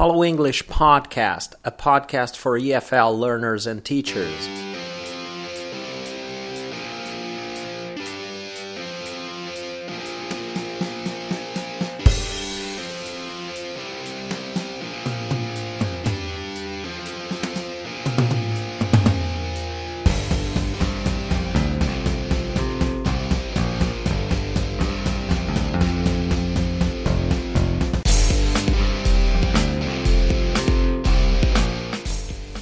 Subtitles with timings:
[0.00, 4.69] Follow English Podcast, a podcast for EFL learners and teachers.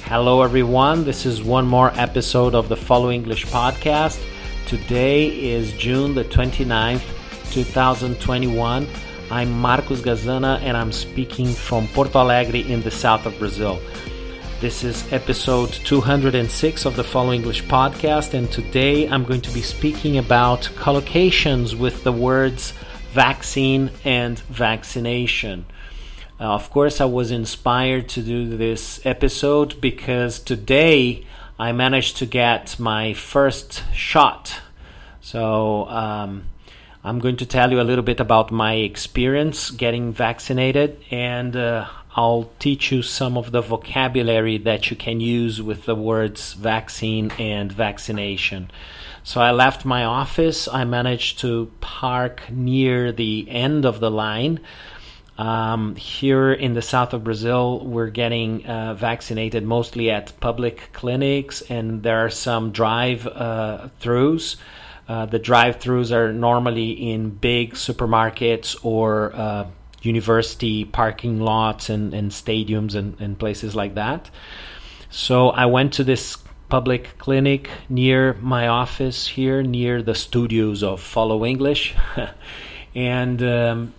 [0.09, 1.03] Hello, everyone.
[1.03, 4.19] This is one more episode of the Follow English podcast.
[4.65, 7.03] Today is June the 29th,
[7.51, 8.87] 2021.
[9.29, 13.79] I'm Marcos Gazana and I'm speaking from Porto Alegre in the south of Brazil.
[14.59, 19.61] This is episode 206 of the Follow English podcast, and today I'm going to be
[19.61, 22.73] speaking about collocations with the words
[23.11, 25.65] vaccine and vaccination.
[26.39, 31.25] Uh, of course, I was inspired to do this episode because today
[31.57, 34.61] I managed to get my first shot.
[35.19, 36.45] So, um,
[37.03, 41.87] I'm going to tell you a little bit about my experience getting vaccinated, and uh,
[42.15, 47.31] I'll teach you some of the vocabulary that you can use with the words vaccine
[47.37, 48.71] and vaccination.
[49.23, 50.67] So I left my office.
[50.67, 54.61] I managed to park near the end of the line
[55.39, 61.61] um, here in the south of Brazil, we're getting uh, vaccinated mostly at public clinics,
[61.69, 64.57] and there are some drive uh, throughs.
[65.07, 69.65] Uh, the drive throughs are normally in big supermarkets or uh,
[70.01, 74.29] university parking lots and, and stadiums and, and places like that.
[75.09, 76.37] So I went to this
[76.67, 81.95] public clinic near my office here, near the studios of Follow English.
[82.93, 83.93] and um,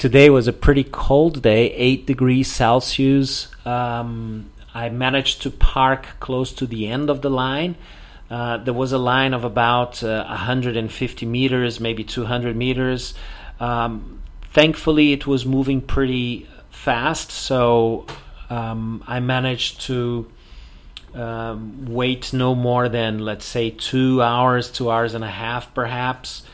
[0.00, 3.48] Today was a pretty cold day, 8 degrees Celsius.
[3.66, 7.76] Um, I managed to park close to the end of the line.
[8.30, 13.12] Uh, there was a line of about uh, 150 meters, maybe 200 meters.
[13.60, 14.22] Um,
[14.54, 18.06] thankfully, it was moving pretty fast, so
[18.48, 20.32] um, I managed to
[21.12, 26.44] um, wait no more than, let's say, two hours, two hours and a half, perhaps.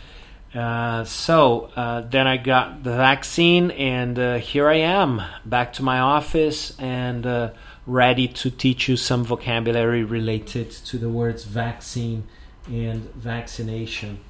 [0.56, 5.82] Uh, so uh, then I got the vaccine, and uh, here I am back to
[5.82, 7.50] my office and uh,
[7.86, 12.24] ready to teach you some vocabulary related to the words vaccine
[12.68, 14.20] and vaccination.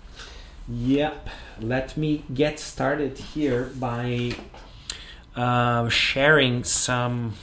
[0.68, 1.28] Yep,
[1.60, 4.32] let me get started here by
[5.36, 7.34] uh, sharing some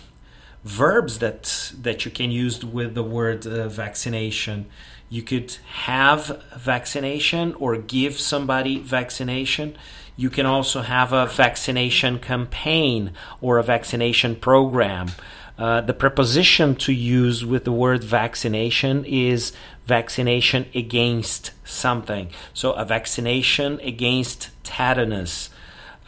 [0.65, 4.65] verbs that that you can use with the word vaccination.
[5.13, 9.78] You could have vaccination or give somebody vaccination.
[10.18, 15.09] You can also have a vaccination campaign or a vaccination program.
[15.56, 19.53] Uh, the preposition to use with the word vaccination is
[19.85, 22.31] vaccination against something.
[22.56, 25.51] So, a vaccination against tetanus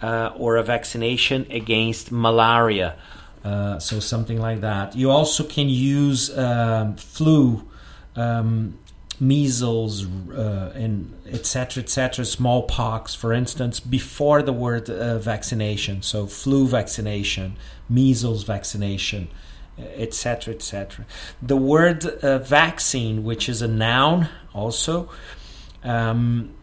[0.01, 2.95] uh, or a vaccination against malaria.
[3.43, 4.95] Uh, so, something like that.
[4.95, 7.69] You also can use um, flu.
[8.15, 8.79] Um,
[9.19, 16.01] measles uh, and etc etc smallpox for instance before the word uh, vaccination.
[16.01, 17.57] So flu vaccination
[17.89, 19.27] measles vaccination
[19.77, 21.05] etc etc
[21.41, 25.09] the word uh, vaccine which is a noun also
[25.83, 26.53] um,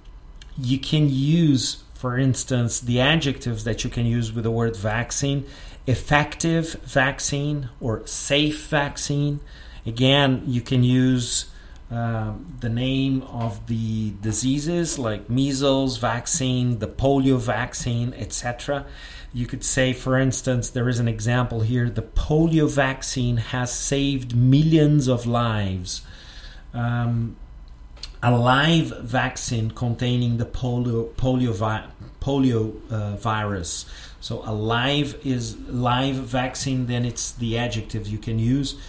[0.58, 5.46] you can use for instance the adjectives that you can use with the word vaccine
[5.86, 9.40] effective vaccine or safe vaccine.
[9.84, 11.46] Again you can use
[11.92, 18.86] um, the name of the diseases like measles vaccine, the polio vaccine, etc.
[19.34, 24.34] You could say, for instance, there is an example here the polio vaccine has saved
[24.34, 26.00] millions of lives.
[26.72, 27.36] Um,
[28.22, 31.86] a live vaccine containing the polio, polio, vi-
[32.22, 33.84] polio uh, virus.
[34.18, 38.80] So, a live is live vaccine, then it's the adjective you can use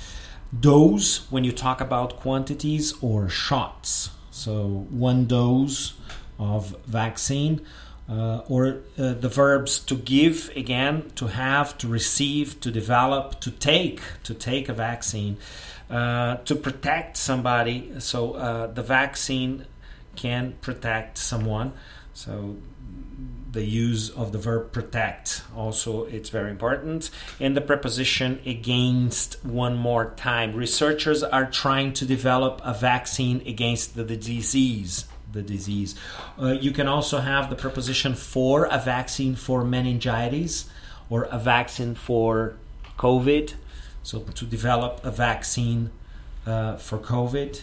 [0.60, 4.10] dose when you talk about quantities or shots.
[4.32, 5.94] So one dose
[6.40, 7.62] of vaccine.
[8.10, 13.50] Uh, or uh, the verbs to give again to have to receive to develop to
[13.50, 15.38] take to take a vaccine
[15.90, 19.66] uh, to protect somebody so uh, the vaccine
[20.18, 21.72] can protect someone
[22.14, 22.58] so
[23.54, 27.10] the use of the verb protect also it's very important
[27.40, 33.96] and the preposition against one more time researchers are trying to develop a vaccine against
[33.96, 35.96] the, the disease the disease
[36.42, 40.70] uh, you can also have the preposition for a vaccine for meningitis
[41.10, 42.56] or a vaccine for
[42.98, 43.54] COVID.
[44.04, 45.92] So to develop a vaccine
[46.46, 47.62] uh, for COVID.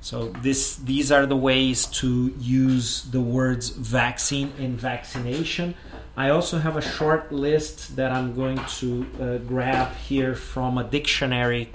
[0.00, 5.74] So this these are the ways to use the words vaccine and vaccination.
[6.16, 10.84] I also have a short list that I'm going to uh, grab here from a
[10.84, 11.70] dictionary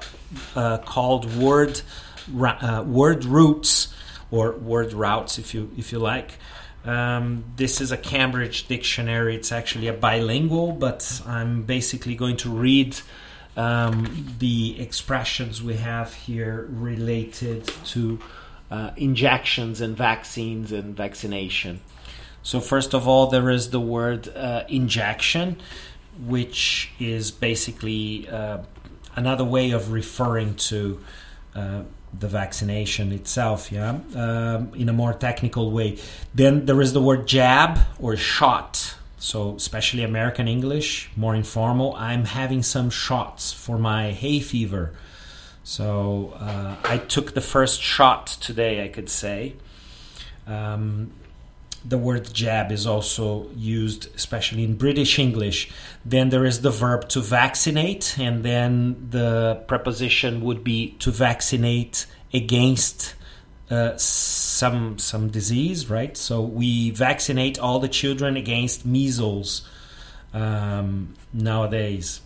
[0.56, 1.82] uh, called Word
[2.36, 3.94] uh, Word Roots
[4.32, 6.40] or Word Routes, if you if you like.
[6.84, 9.36] Um, this is a Cambridge dictionary.
[9.36, 13.00] It's actually a bilingual, but I'm basically going to read
[13.56, 18.20] um, the expressions we have here related to
[18.72, 21.82] uh, injections and vaccines and vaccination.
[22.44, 25.58] So, first of all, there is the word uh, injection,
[26.26, 28.60] which is basically uh,
[29.16, 31.00] another way of referring to
[31.56, 31.82] uh,
[32.18, 35.98] the vaccination itself, yeah, um, in a more technical way.
[36.34, 38.96] Then there is the word jab or shot
[39.26, 41.96] so especially American English, more informal.
[41.96, 44.94] I'm having some shots for my hay fever.
[45.64, 49.56] So uh, I took the first shot today, I could say.
[50.46, 51.12] Um,
[51.84, 55.72] the word jab is also used, especially in British English.
[56.06, 62.06] Then there is the verb to vaccinate, and then the preposition would be to vaccinate
[62.32, 63.16] against
[63.70, 66.16] uh, some some disease, right?
[66.16, 69.68] So we vaccinate all the children against measles
[70.34, 72.22] um, nowadays.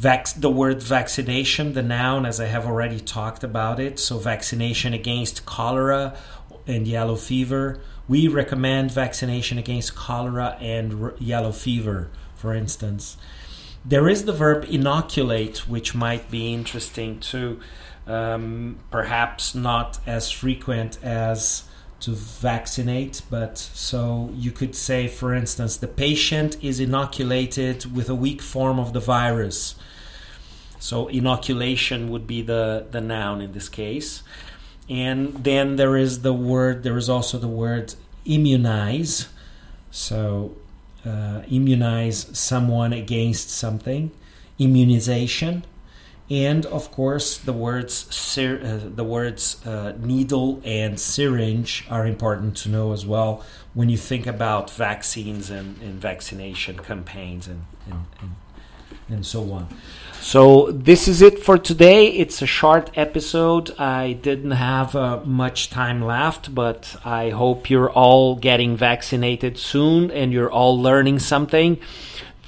[0.00, 3.98] The word vaccination, the noun, as I have already talked about it.
[3.98, 6.16] So vaccination against cholera
[6.66, 7.80] and yellow fever.
[8.06, 13.16] We recommend vaccination against cholera and r- yellow fever, for instance.
[13.84, 17.60] There is the verb inoculate, which might be interesting too
[18.08, 21.64] um, perhaps not as frequent as
[22.00, 28.14] to vaccinate, but so you could say, for instance, the patient is inoculated with a
[28.14, 29.74] weak form of the virus.
[30.78, 34.22] So inoculation would be the, the noun in this case.
[34.88, 37.94] And then there is the word, there is also the word
[38.24, 39.28] immunize.
[39.90, 40.56] So
[41.04, 44.12] uh, immunize someone against something.
[44.58, 45.64] Immunization
[46.30, 52.68] and of course the words uh, the words uh, needle and syringe are important to
[52.68, 53.44] know as well
[53.74, 58.34] when you think about vaccines and, and vaccination campaigns and, and, and,
[59.08, 59.68] and so on.
[60.20, 62.08] So this is it for today.
[62.08, 63.78] It's a short episode.
[63.78, 70.10] I didn't have uh, much time left but i hope you're all getting vaccinated soon
[70.10, 71.78] and you're all learning something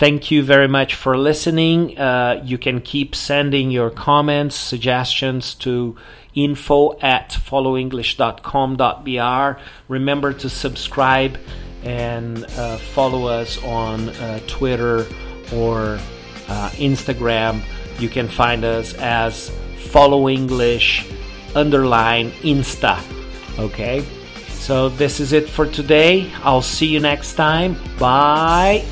[0.01, 1.99] Thank you very much for listening.
[1.99, 5.95] Uh, you can keep sending your comments, suggestions to
[6.35, 9.61] info at followenglish.com.br.
[9.89, 11.39] Remember to subscribe
[11.83, 15.01] and uh, follow us on uh, Twitter
[15.53, 15.99] or
[16.49, 17.61] uh, Instagram.
[17.99, 19.51] You can find us as
[19.91, 21.07] Follow English
[21.55, 22.99] underline Insta.
[23.59, 24.03] Okay?
[24.49, 26.33] So this is it for today.
[26.43, 27.77] I'll see you next time.
[27.99, 28.87] Bye.